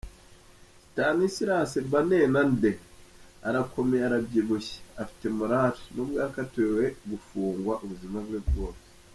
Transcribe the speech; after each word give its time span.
Stanislas 0.83 1.71
Mbanenande 1.85 2.71
arakomeye, 3.47 4.03
arabyibushye, 4.05 4.77
afite 5.01 5.25
«morale», 5.37 5.81
n’ubwo 5.93 6.17
yakatiwe 6.23 6.83
gufungwa 7.09 7.73
ubuzima 7.83 8.17
bwe 8.25 8.39
bwose. 8.47 8.85